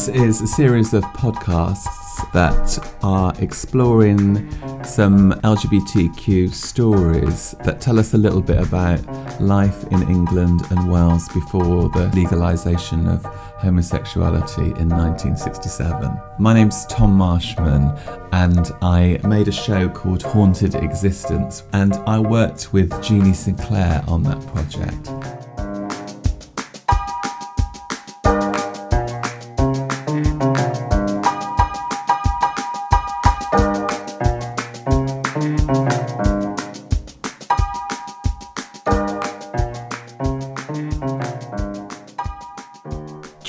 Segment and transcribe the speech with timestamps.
[0.00, 4.50] This is a series of podcasts that are exploring
[4.82, 9.02] some LGBTQ stories that tell us a little bit about
[9.42, 13.22] life in England and Wales before the legalisation of
[13.60, 16.18] homosexuality in 1967.
[16.38, 17.94] My name's Tom Marshman,
[18.32, 24.22] and I made a show called Haunted Existence, and I worked with Jeanie Sinclair on
[24.22, 25.49] that project.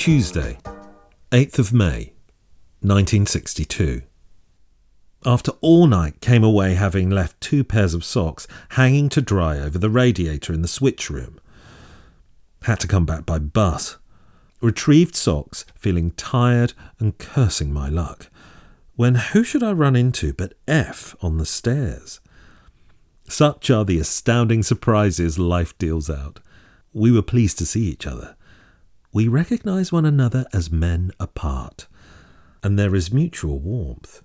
[0.04, 0.58] Tuesday,
[1.30, 2.12] 8th of May,
[2.80, 4.02] 1962.
[5.24, 9.78] After all night came away having left two pairs of socks hanging to dry over
[9.78, 11.38] the radiator in the switch room.
[12.62, 13.98] Had to come back by bus.
[14.60, 18.28] Retrieved socks, feeling tired and cursing my luck.
[18.96, 22.18] When who should I run into but F on the stairs?
[23.28, 26.40] Such are the astounding surprises life deals out.
[26.92, 28.34] We were pleased to see each other
[29.12, 31.86] we recognize one another as men apart,
[32.62, 34.22] and there is mutual warmth.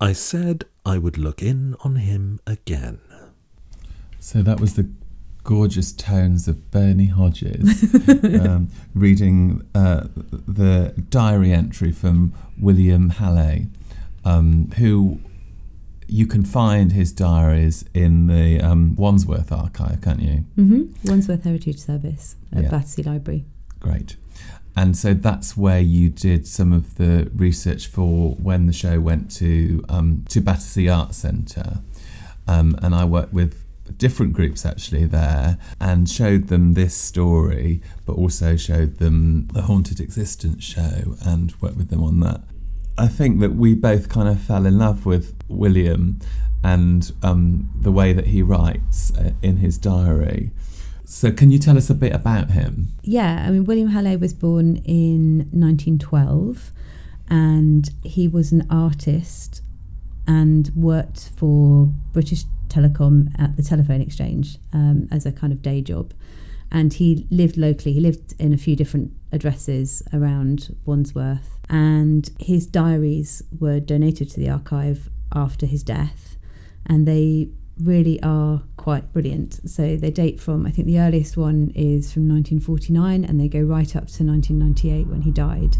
[0.00, 3.00] I said I would look in on him again.
[4.20, 4.88] So that was the
[5.42, 7.92] gorgeous tones of Bernie Hodges
[8.24, 13.66] um, reading uh, the diary entry from William Halle,
[14.24, 15.20] um, who
[16.06, 20.44] you can find his diaries in the um, Wandsworth archive, can't you?
[20.56, 21.08] Mm-hmm.
[21.08, 22.70] Wandsworth Heritage Service at yeah.
[22.70, 23.44] Battersea Library.
[23.80, 24.16] Great.
[24.76, 29.30] And so that's where you did some of the research for when the show went
[29.32, 31.80] to um, to Battersea Arts Centre,
[32.46, 33.64] um, and I worked with
[33.98, 40.00] different groups actually there and showed them this story, but also showed them the Haunted
[40.00, 42.40] Existence show and worked with them on that.
[42.96, 46.20] I think that we both kind of fell in love with William
[46.62, 50.50] and um, the way that he writes uh, in his diary.
[51.10, 52.86] So, can you tell us a bit about him?
[53.02, 56.70] Yeah, I mean, William Halle was born in 1912
[57.28, 59.60] and he was an artist
[60.28, 65.82] and worked for British Telecom at the telephone exchange um, as a kind of day
[65.82, 66.14] job.
[66.70, 71.58] And he lived locally, he lived in a few different addresses around Wandsworth.
[71.68, 76.36] And his diaries were donated to the archive after his death.
[76.86, 79.68] And they really are quite brilliant.
[79.68, 83.60] So they date from, I think the earliest one is from 1949 and they go
[83.60, 85.76] right up to 1998 when he died.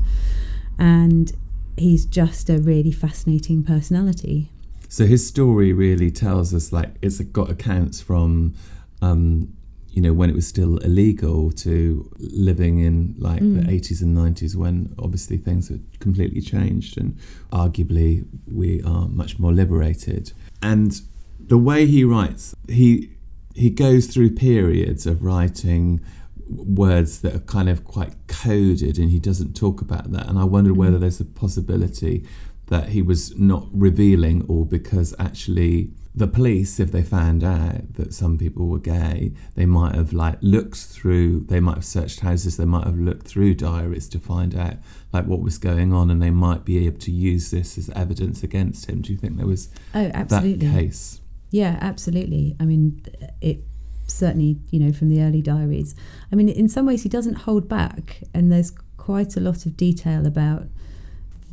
[0.78, 1.32] And
[1.76, 4.50] he's just a really fascinating personality.
[4.88, 8.54] So his story really tells us like it's got accounts from
[9.02, 9.52] um,
[9.92, 13.66] you know when it was still illegal to living in like mm.
[13.66, 17.18] the 80s and 90s when obviously things had completely changed and
[17.52, 20.32] arguably we are much more liberated
[20.62, 21.00] and
[21.48, 23.10] the way he writes, he
[23.54, 26.00] he goes through periods of writing
[26.48, 30.26] words that are kind of quite coded and he doesn't talk about that.
[30.26, 31.00] And i wondered whether mm.
[31.00, 32.24] there's a possibility
[32.68, 38.12] that he was not revealing or because actually the police if they found out that
[38.12, 42.56] some people were gay they might have like looked through they might have searched houses
[42.56, 44.74] they might have looked through diaries to find out
[45.12, 48.42] like what was going on and they might be able to use this as evidence
[48.42, 49.00] against him.
[49.00, 50.66] Do you think there was oh absolutely.
[50.66, 52.56] that case yeah, absolutely.
[52.60, 53.02] I mean,
[53.40, 53.60] it
[54.06, 55.94] certainly, you know, from the early diaries.
[56.32, 59.76] I mean, in some ways, he doesn't hold back, and there's quite a lot of
[59.76, 60.64] detail about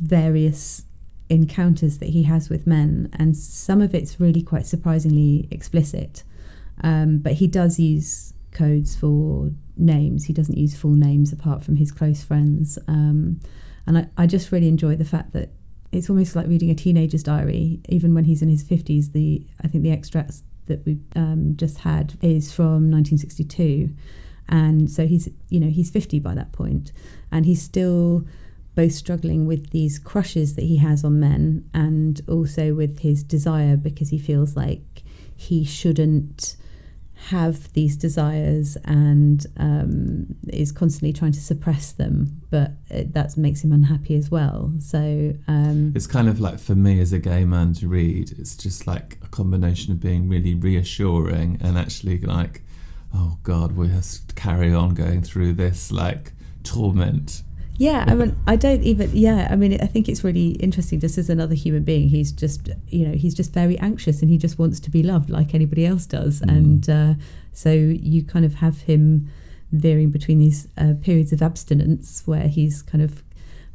[0.00, 0.84] various
[1.30, 6.22] encounters that he has with men, and some of it's really quite surprisingly explicit.
[6.82, 10.24] Um, but he does use codes for names.
[10.24, 12.78] He doesn't use full names apart from his close friends.
[12.86, 13.40] Um,
[13.86, 15.50] and I, I just really enjoy the fact that
[15.92, 17.80] it's almost like reading a teenager's diary.
[17.88, 21.78] Even when he's in his fifties, the I think the extracts that we um, just
[21.78, 23.90] had is from 1962,
[24.48, 26.92] and so he's you know he's 50 by that point,
[27.32, 28.24] and he's still
[28.74, 33.76] both struggling with these crushes that he has on men and also with his desire
[33.76, 35.02] because he feels like
[35.34, 36.56] he shouldn't
[37.26, 43.62] have these desires and um, is constantly trying to suppress them, but it, that makes
[43.62, 44.72] him unhappy as well.
[44.78, 48.56] So um, it's kind of like for me as a gay man to read, it's
[48.56, 52.62] just like a combination of being really reassuring and actually like,
[53.14, 56.32] oh God, we have to carry on going through this like
[56.62, 57.42] torment
[57.78, 59.10] yeah, I mean, I don't even.
[59.14, 60.98] Yeah, I mean, I think it's really interesting.
[60.98, 64.36] Just as another human being, he's just, you know, he's just very anxious and he
[64.36, 66.40] just wants to be loved like anybody else does.
[66.40, 66.48] Mm.
[66.48, 67.14] And uh,
[67.52, 69.30] so you kind of have him
[69.70, 73.22] varying between these uh, periods of abstinence where he's kind of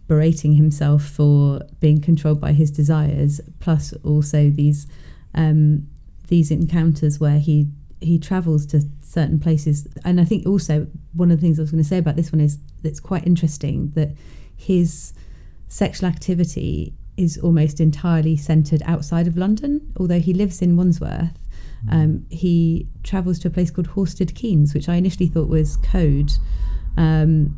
[0.09, 4.85] berating himself for being controlled by his desires, plus also these
[5.33, 5.87] um,
[6.27, 7.69] these encounters where he
[8.03, 9.87] he travels to certain places.
[10.03, 12.31] And I think also one of the things I was going to say about this
[12.31, 14.15] one is that's quite interesting that
[14.55, 15.13] his
[15.67, 21.37] sexual activity is almost entirely centred outside of London, although he lives in Wandsworth.
[21.91, 26.31] Um, he travels to a place called Horsted Keynes, which I initially thought was code,
[26.97, 27.57] um,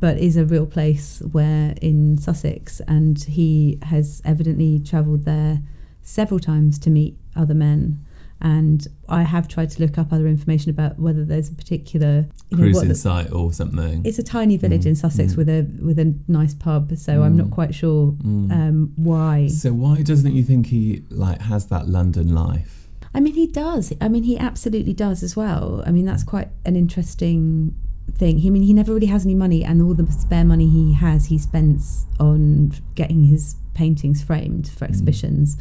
[0.00, 5.62] but is a real place where in Sussex, and he has evidently travelled there
[6.02, 8.04] several times to meet other men.
[8.42, 12.56] And I have tried to look up other information about whether there's a particular you
[12.56, 14.00] know, Cruise the- Insight or something.
[14.04, 15.36] it's a tiny village Mm, in Sussex mm.
[15.36, 17.50] with a with a nice pub, so I'm not Mm.
[17.50, 18.50] quite sure Mm.
[18.50, 19.48] um, why.
[19.48, 22.88] so why doesn't you think he like has that London life?
[23.14, 23.92] I mean, he does.
[24.00, 25.82] I mean, he absolutely does as well.
[25.84, 27.74] I mean, that's quite an interesting
[28.14, 28.38] thing.
[28.38, 30.92] He, I mean, he never really has any money, and all the spare money he
[30.94, 35.56] has, he spends on getting his paintings framed for exhibitions.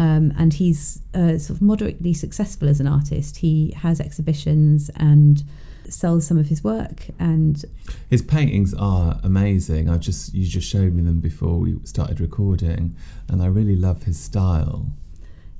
[0.00, 3.36] Um, and he's uh, sort of moderately successful as an artist.
[3.36, 5.44] He has exhibitions and
[5.90, 7.62] sells some of his work, and
[8.08, 9.90] His paintings are amazing.
[9.90, 12.96] I just you just showed me them before we started recording,
[13.28, 14.86] and I really love his style.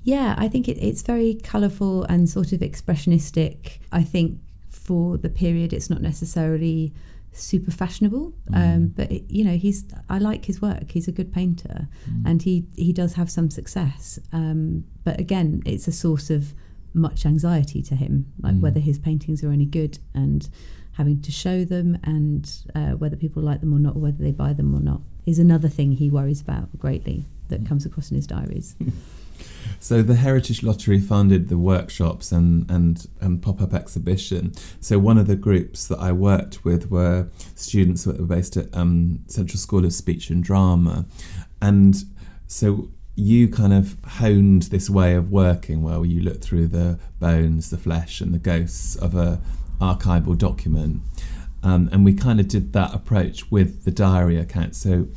[0.04, 3.80] Yeah, I think it, it's very colourful and sort of expressionistic.
[3.92, 4.38] I think
[4.70, 6.94] for the period, it's not necessarily
[7.32, 9.84] super fashionable, um, but it, you know, he's.
[10.08, 10.90] I like his work.
[10.90, 11.88] He's a good painter,
[12.24, 14.18] and he he does have some success.
[14.32, 16.54] Um, but again, it's a source of
[16.92, 18.60] much anxiety to him, like Mm.
[18.60, 20.48] whether his paintings are any good and
[20.92, 24.32] having to show them, and uh, whether people like them or not, or whether they
[24.32, 27.26] buy them or not, is another thing he worries about greatly.
[27.48, 28.76] That comes across in his diaries.
[29.78, 34.52] So the Heritage Lottery funded the workshops and, and, and pop-up exhibition.
[34.80, 38.74] So one of the groups that I worked with were students that were based at
[38.74, 41.06] um, Central School of Speech and Drama.
[41.62, 41.96] And
[42.46, 47.70] so you kind of honed this way of working where you look through the bones,
[47.70, 49.40] the flesh and the ghosts of a
[49.80, 51.00] archival document.
[51.62, 54.74] Um, and we kind of did that approach with the diary account.
[54.74, 55.08] So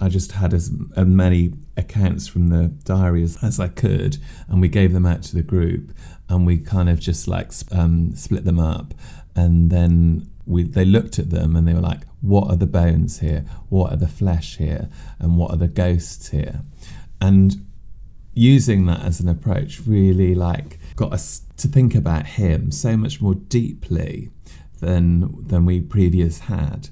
[0.00, 4.18] I just had as, as many accounts from the diary as, as I could,
[4.48, 5.92] and we gave them out to the group,
[6.28, 8.94] and we kind of just like um, split them up,
[9.34, 13.20] and then we they looked at them and they were like, "What are the bones
[13.20, 13.44] here?
[13.68, 14.88] What are the flesh here?
[15.18, 16.62] And what are the ghosts here?"
[17.20, 17.66] And
[18.34, 23.20] using that as an approach really like got us to think about him so much
[23.20, 24.30] more deeply
[24.80, 26.88] than than we previous had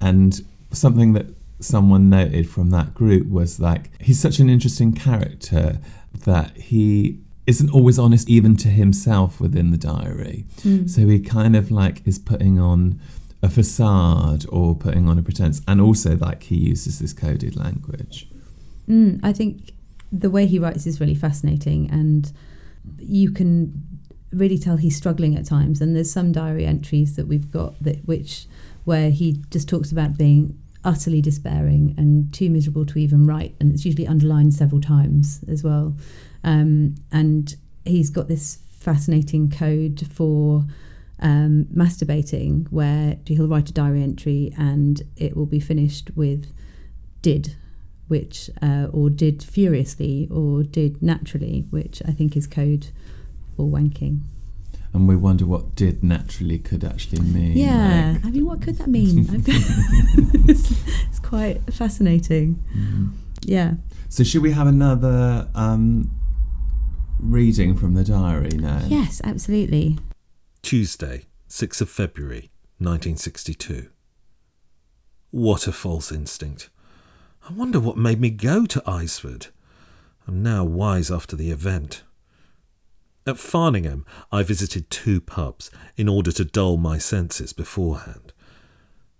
[0.00, 0.40] and
[0.72, 1.26] something that
[1.58, 5.78] someone noted from that group was like he's such an interesting character
[6.24, 10.44] that he isn't always honest even to himself within the diary
[10.86, 13.00] so he kind of like is putting on
[13.42, 18.28] a facade or putting on a pretense and also like he uses this coded language
[18.88, 19.72] Mm, I think
[20.12, 22.32] the way he writes is really fascinating, and
[22.98, 24.00] you can
[24.32, 25.80] really tell he's struggling at times.
[25.80, 28.46] And there's some diary entries that we've got that which
[28.84, 33.72] where he just talks about being utterly despairing and too miserable to even write, and
[33.72, 35.94] it's usually underlined several times as well.
[36.44, 37.54] Um, and
[37.84, 40.64] he's got this fascinating code for
[41.20, 46.52] um, masturbating, where he'll write a diary entry and it will be finished with
[47.20, 47.56] "did."
[48.08, 52.92] which uh, or did furiously or did naturally, which I think is code
[53.56, 54.20] for wanking.
[54.96, 58.78] And we wonder what did naturally could actually mean Yeah, like- I mean, what could
[58.78, 59.26] that mean?
[60.48, 60.70] It's,
[61.10, 62.62] it's quite fascinating.
[62.74, 63.10] Mhm.
[63.42, 63.74] Yeah.
[64.08, 66.10] so should we have another um,
[67.20, 69.98] reading from the diary now Yes, absolutely.
[70.62, 73.88] Tuesday, 6th of February, 1962.
[75.30, 76.70] What a false instinct.
[77.48, 79.48] I wonder what made me go to Eynsford.
[80.26, 82.02] I'm now wise after the event.
[83.26, 88.32] At Farningham, I visited two pubs in order to dull my senses beforehand.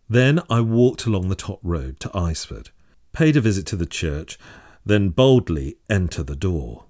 [0.08, 2.70] Then I walked along the top road to Eynsford,
[3.12, 4.38] paid a visit to the church,
[4.84, 6.84] then boldly enter the door.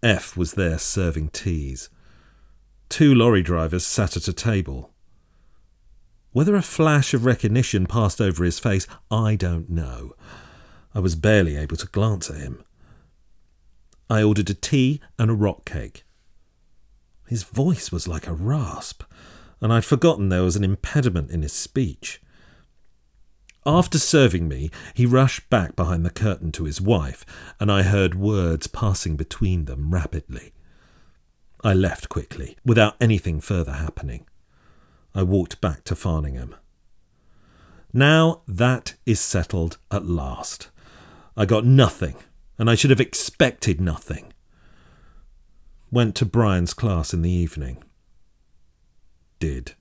[0.00, 1.88] F was there serving teas.
[2.88, 4.92] Two lorry drivers sat at a table.
[6.30, 10.14] Whether a flash of recognition passed over his face, I don't know.
[10.94, 12.62] I was barely able to glance at him.
[14.08, 16.04] I ordered a tea and a rock cake.
[17.26, 19.02] His voice was like a rasp,
[19.60, 22.20] and I'd forgotten there was an impediment in his speech.
[23.66, 27.24] After serving me, he rushed back behind the curtain to his wife,
[27.58, 30.52] and I heard words passing between them rapidly.
[31.62, 34.26] I left quickly, without anything further happening.
[35.14, 36.54] I walked back to Farningham.
[37.90, 40.68] Now that is settled at last.
[41.36, 42.16] I got nothing,
[42.58, 44.32] and I should have expected nothing.
[45.90, 47.82] Went to Brian's class in the evening.
[49.38, 49.74] Did.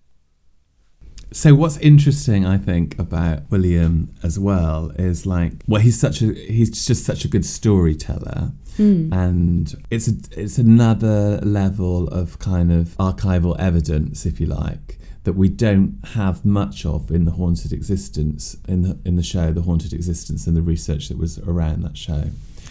[1.34, 6.32] So what's interesting, I think, about William as well is like, well, he's such a
[6.32, 9.12] he's just such a good storyteller, hmm.
[9.12, 15.34] and it's a, it's another level of kind of archival evidence, if you like, that
[15.34, 19.64] we don't have much of in the haunted existence in the in the show, the
[19.64, 22.26] haunted existence, and the research that was around that show.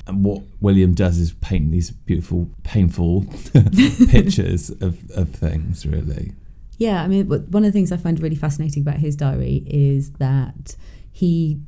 [0.06, 3.26] And what William does is paint these beautiful, painful
[4.08, 6.32] pictures of, of things, really.
[6.78, 10.12] Yeah, I mean, one of the things I find really fascinating about his diary is
[10.14, 10.74] that
[11.12, 11.60] he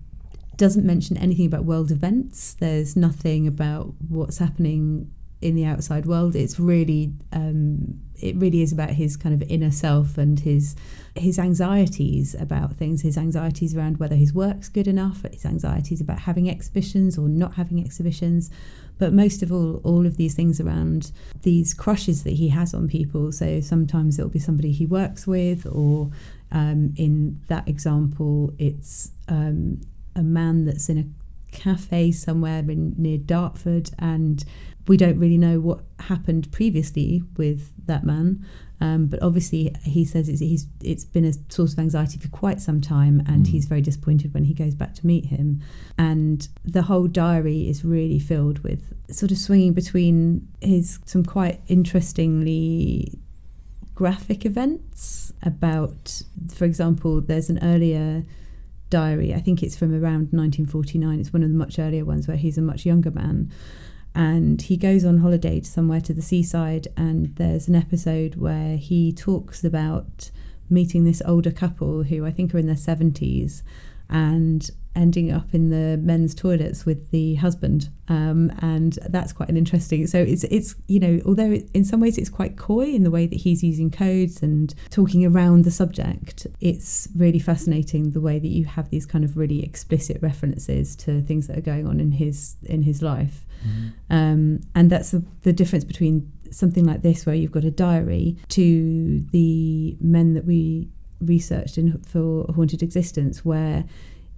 [0.56, 2.54] doesn't mention anything about world events.
[2.54, 5.10] There's nothing about what's happening
[5.44, 6.34] in the outside world.
[6.34, 10.74] It's really, um, it really is about his kind of inner self and his
[11.14, 13.02] his anxieties about things.
[13.02, 15.22] His anxieties around whether his work's good enough.
[15.30, 18.50] His anxieties about having exhibitions or not having exhibitions.
[18.98, 22.88] But most of all, all of these things around these crushes that he has on
[22.88, 23.30] people.
[23.32, 26.10] So sometimes it'll be somebody he works with, or
[26.50, 29.80] um, in that example, it's um,
[30.16, 31.04] a man that's in a
[31.54, 34.44] cafe somewhere in, near Dartford, and
[34.86, 38.44] we don't really know what happened previously with that man.
[38.80, 42.60] Um, but obviously, he says it's, he's, it's been a source of anxiety for quite
[42.60, 43.48] some time, and Mm.
[43.52, 45.62] he's very disappointed when he goes back to meet him.
[45.96, 51.60] And the whole diary is really filled with sort of swinging between his some quite
[51.68, 53.18] interestingly
[53.94, 58.24] graphic events about, for example, there's an earlier
[58.94, 62.36] diary, I think it's from around 1949, it's one of the much earlier ones where
[62.36, 63.50] he's a much younger man.
[64.14, 68.76] And he goes on holiday to somewhere to the seaside, and there's an episode where
[68.76, 70.30] he talks about
[70.70, 73.62] meeting this older couple who I think are in their 70s
[74.08, 79.56] and ending up in the men's toilets with the husband um, and that's quite an
[79.56, 83.02] interesting so it's it's you know although it, in some ways it's quite coy in
[83.02, 88.20] the way that he's using codes and talking around the subject it's really fascinating the
[88.20, 91.86] way that you have these kind of really explicit references to things that are going
[91.86, 93.44] on in his in his life.
[94.10, 98.36] Um, and that's the, the difference between something like this where you've got a diary
[98.48, 100.88] to the men that we
[101.20, 103.84] researched in for haunted existence where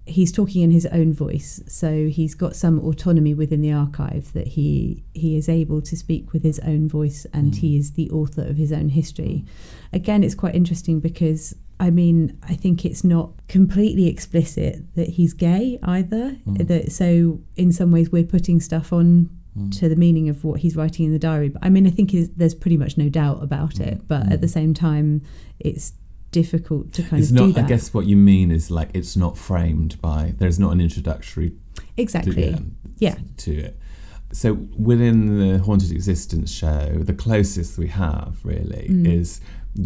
[0.06, 4.46] he's talking in his own voice so he's got some autonomy within the archive that
[4.46, 7.80] he he is able to speak with his own voice and he mm.
[7.80, 9.44] is the author of his own history
[9.92, 15.34] again it's quite interesting because I mean, I think it's not completely explicit that he's
[15.34, 16.36] gay either.
[16.46, 16.66] Mm.
[16.68, 19.78] That so in some ways we're putting stuff on mm.
[19.78, 21.50] to the meaning of what he's writing in the diary.
[21.50, 24.08] But I mean, I think there's pretty much no doubt about it.
[24.08, 25.22] But at the same time,
[25.58, 25.92] it's
[26.40, 27.64] difficult to kind It's of do that.
[27.64, 30.20] I guess what you mean is like it's not framed by.
[30.40, 31.50] There's not an introductory
[31.96, 32.34] exactly.
[32.52, 32.62] to,
[33.06, 33.16] Yeah.
[33.44, 33.74] to it.
[34.32, 34.48] So
[34.90, 39.06] within the haunted existence show, the closest we have really Mm.
[39.20, 39.40] is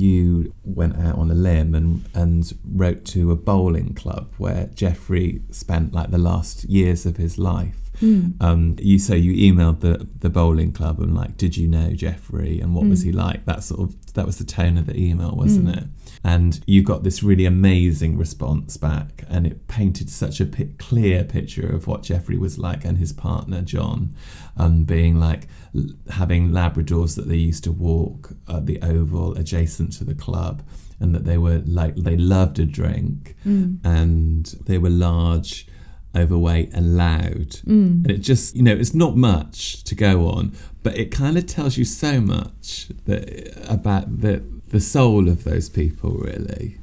[0.09, 1.89] you went out on a limb and
[2.23, 2.43] and
[2.83, 7.79] wrote to a bowling club where Jeffrey spent like the last years of his life.
[8.01, 8.33] Mm.
[8.47, 12.55] Um, you so you emailed the the bowling club and like, did you know Jeffrey
[12.63, 13.07] and what was Mm.
[13.09, 13.41] he like?
[13.51, 15.85] That sort of that was the tone of the email, wasn't it?
[16.23, 20.47] And you got this really amazing response back, and it painted such a
[20.79, 24.15] clear picture of what Jeffrey was like and his partner John,
[24.57, 29.93] um, being like l- having Labradors that they used to walk at the Oval adjacent
[29.95, 30.63] to the club,
[30.99, 33.79] and that they were like they loved a drink, Mm.
[33.83, 35.67] and they were large,
[36.15, 37.49] overweight, and loud.
[37.67, 38.05] Mm.
[38.05, 41.47] And it just, you know, it's not much to go on, but it kind of
[41.47, 46.79] tells you so much that about the the soul of those people, really.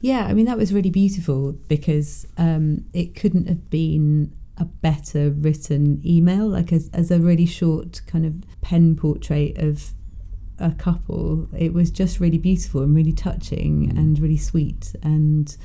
[0.00, 5.30] Yeah, I mean that was really beautiful because um, it couldn't have been a better
[5.30, 9.92] written email, like as as a really short kind of pen portrait of
[10.58, 11.48] a couple.
[11.56, 14.94] It was just really beautiful and really touching and really sweet.
[15.02, 15.56] And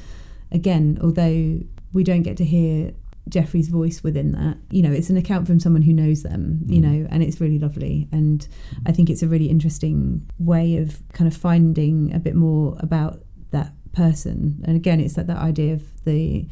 [0.52, 1.60] again, although
[1.92, 2.94] we don't get to hear
[3.30, 6.82] Jeffrey's voice within that, you know, it's an account from someone who knows them, you
[6.82, 6.84] Mm.
[6.84, 8.08] know, and it's really lovely.
[8.12, 8.46] And
[8.86, 13.24] I think it's a really interesting way of kind of finding a bit more about
[13.52, 14.60] that person.
[14.64, 16.48] And again, it's like that idea of the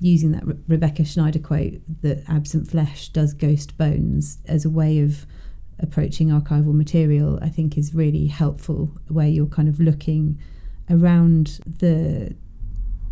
[0.00, 5.00] using that Re- Rebecca Schneider quote that absent flesh does ghost bones as a way
[5.00, 5.26] of
[5.78, 10.38] approaching archival material, I think is really helpful where you're kind of looking
[10.90, 12.34] around the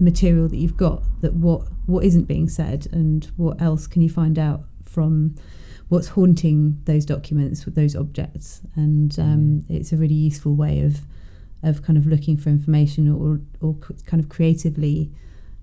[0.03, 4.11] material that you've got that what what isn't being said and what else can you
[4.11, 5.35] find out from
[5.89, 11.03] what's haunting those documents with those objects and um, it's a really useful way of
[11.63, 13.75] of kind of looking for information or or
[14.07, 15.11] kind of creatively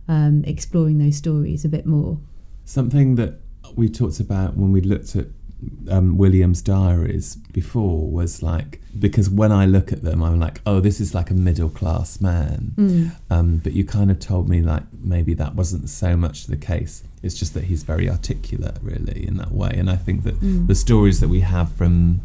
[0.08, 2.20] um, exploring those stories a bit more.
[2.66, 3.40] Something that
[3.76, 5.28] we talked about when we looked at
[5.90, 10.80] um, William's diaries before was like because when I look at them, I'm like, oh,
[10.80, 12.74] this is like a middle class man.
[12.76, 13.12] Mm.
[13.30, 17.04] Um, but you kind of told me like maybe that wasn't so much the case.
[17.22, 19.72] It's just that he's very articulate, really, in that way.
[19.76, 20.68] And I think that Mm.
[20.68, 22.22] the stories that we have from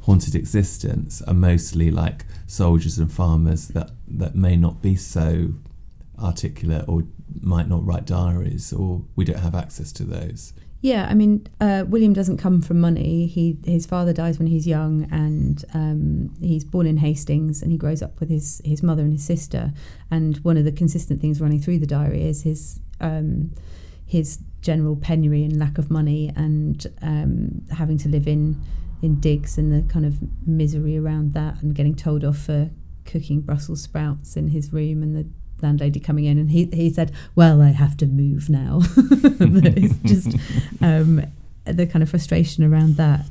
[0.00, 5.54] Haunted Existence are mostly like soldiers and farmers that that may not be so
[6.18, 7.04] articulate or
[7.40, 10.52] might not write diaries, or we don't have access to those.
[10.82, 13.26] Yeah, I mean, uh, William doesn't come from money.
[13.26, 17.78] He his father dies when he's young, and um, he's born in Hastings, and he
[17.78, 19.72] grows up with his his mother and his sister.
[20.10, 23.54] And one of the consistent things running through the diary is his um,
[24.04, 28.60] his general penury and lack of money, and um, having to live in
[29.02, 32.70] in digs and the kind of misery around that, and getting told off for
[33.04, 35.28] cooking Brussels sprouts in his room, and the
[35.62, 40.36] landlady coming in, and he he said, "Well, I have to move now." it's just
[40.80, 41.22] um,
[41.64, 43.26] the kind of frustration around that.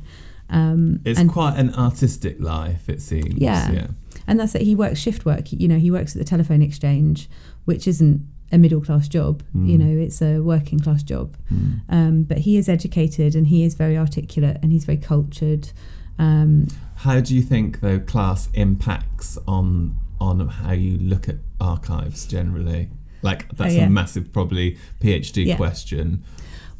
[0.50, 3.34] Um, It's and, quite an artistic life, it seems.
[3.38, 3.70] Yeah.
[3.72, 3.86] yeah.
[4.26, 4.62] and that's it.
[4.62, 5.50] He works shift work.
[5.52, 7.28] You know, he works at the telephone exchange,
[7.64, 9.42] which isn't a middle class job.
[9.54, 9.80] You Mm.
[9.80, 11.36] know, it's a working class job.
[11.50, 11.80] Mm.
[11.88, 15.70] Um, but he is educated and he is very articulate and he's very cultured.
[16.18, 22.26] Um, How do you think though, class impacts on on how you look at archives
[22.26, 22.88] generally?
[23.22, 23.86] Like that's Oh, yeah.
[23.86, 25.56] a massive, probably PhD Yeah.
[25.56, 26.22] question.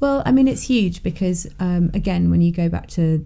[0.01, 3.25] Well, I mean, it's huge because, um, again, when you go back to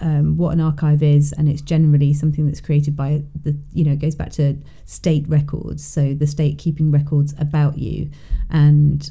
[0.00, 3.92] um, what an archive is, and it's generally something that's created by the, you know,
[3.92, 5.84] it goes back to state records.
[5.84, 8.10] So the state keeping records about you.
[8.50, 9.08] And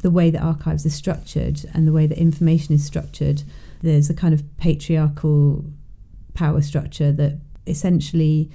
[0.00, 3.42] the way that archives are structured and the way that information is structured,
[3.82, 5.64] there's a kind of patriarchal
[6.34, 8.50] power structure that essentially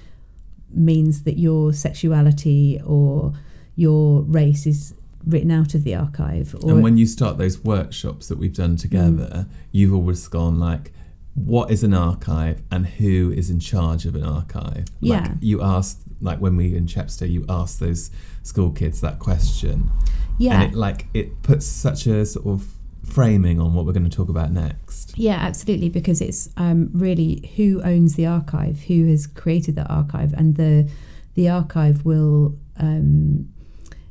[0.69, 3.34] means that your sexuality or
[3.75, 4.93] your race is
[5.25, 8.75] written out of the archive or and when you start those workshops that we've done
[8.77, 9.47] together, mm.
[9.71, 10.91] you've always gone like,
[11.36, 14.86] what is an archive and who is in charge of an archive?
[15.01, 15.34] Like Yeah.
[15.39, 18.10] you asked, like when we in Chepstow, you asked those
[18.41, 19.91] school kids that question.
[20.39, 22.73] yeah And it like it puts such a sort of
[23.05, 24.87] framing on what we're going to talk about next.
[25.17, 30.34] Yeah absolutely because it's um, really who owns the archive who has created that archive
[30.34, 30.89] and the
[31.36, 33.47] the archive will um,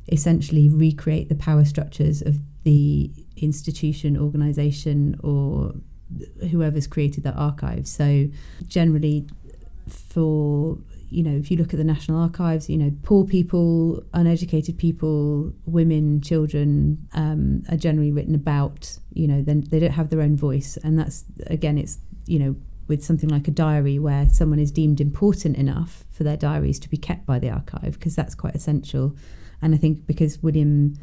[0.09, 5.73] essentially recreate the power structures of the institution organization or
[6.49, 7.87] whoever's created that archive.
[7.87, 8.27] So
[8.67, 9.27] generally
[9.89, 10.77] for
[11.09, 15.53] you know if you look at the national archives you know poor people uneducated people
[15.65, 20.35] women children um, are generally written about you know then they don't have their own
[20.35, 20.77] voice.
[20.83, 22.55] And that's again it's you know
[22.87, 26.89] with something like a diary where someone is deemed important enough for their diaries to
[26.89, 29.15] be kept by the archive because that's quite essential.
[29.59, 30.93] And i think because william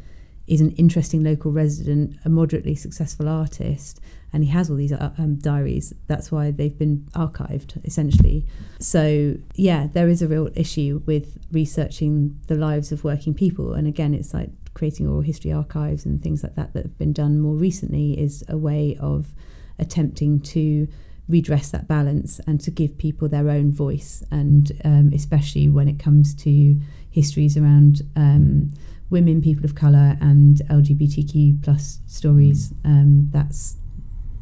[0.47, 3.99] is an interesting local resident a moderately successful artist
[4.31, 5.93] and he has all these uh, um, diaries.
[6.07, 8.45] That's why they've been archived essentially.
[8.79, 13.73] So yeah there is a real issue with researching the lives of working people.
[13.73, 17.13] And again it's like creating oral history archives and things like that that have been
[17.13, 19.33] done more recently is a way of
[19.79, 20.87] attempting to
[21.27, 24.23] redress that balance and to give people their own voice.
[24.31, 26.79] And um, especially when it comes to
[27.09, 28.73] histories around um,
[29.09, 33.77] women people of color and lgbtq plus stories um, that's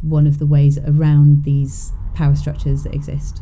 [0.01, 3.41] one of the ways around these power structures that exist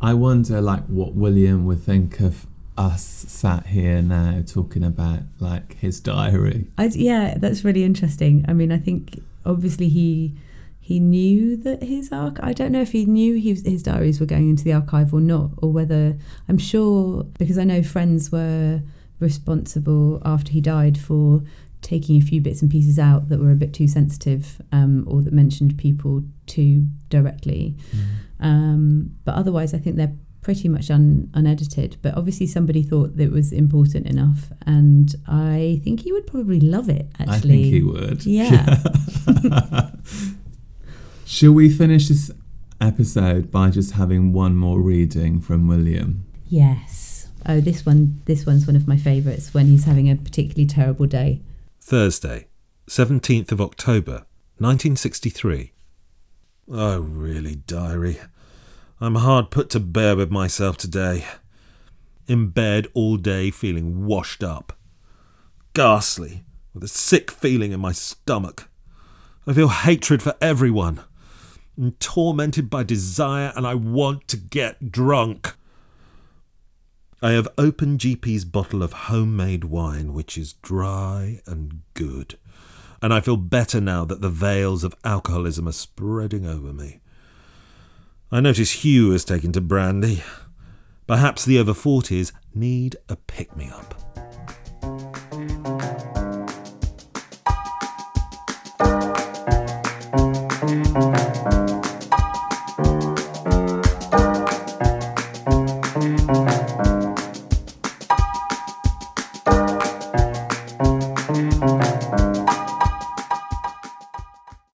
[0.00, 5.76] I wonder, like, what William would think of us sat here now talking about like
[5.78, 6.66] his diary.
[6.78, 8.44] I, yeah, that's really interesting.
[8.48, 10.34] I mean, I think obviously he
[10.80, 12.36] he knew that his arch.
[12.40, 15.20] I don't know if he knew his his diaries were going into the archive or
[15.20, 16.16] not, or whether
[16.48, 18.82] I'm sure because I know friends were
[19.22, 21.42] responsible after he died for
[21.80, 25.22] taking a few bits and pieces out that were a bit too sensitive um, or
[25.22, 27.76] that mentioned people too directly.
[28.40, 31.96] Um, but otherwise, I think they're pretty much un- unedited.
[32.02, 36.60] But obviously, somebody thought that it was important enough, and I think he would probably
[36.60, 37.08] love it.
[37.18, 38.26] Actually, I think he would.
[38.26, 38.80] Yeah.
[41.24, 42.30] Shall we finish this
[42.80, 46.26] episode by just having one more reading from William?
[46.46, 47.11] Yes.
[47.46, 48.22] Oh, this one.
[48.26, 49.52] This one's one of my favourites.
[49.52, 51.40] When he's having a particularly terrible day.
[51.80, 52.46] Thursday,
[52.88, 54.24] 17th of October,
[54.58, 55.72] 1963.
[56.70, 58.18] Oh, really, diary.
[59.00, 61.24] I'm hard put to bear with myself today.
[62.28, 64.78] In bed all day feeling washed up.
[65.74, 68.68] Ghastly, with a sick feeling in my stomach.
[69.46, 71.00] I feel hatred for everyone.
[71.76, 75.54] I'm tormented by desire and I want to get drunk.
[77.24, 82.36] I have opened GP's bottle of homemade wine, which is dry and good,
[83.00, 86.98] and I feel better now that the veils of alcoholism are spreading over me.
[88.32, 90.24] I notice Hugh has taken to brandy.
[91.06, 94.01] Perhaps the over 40s need a pick me up.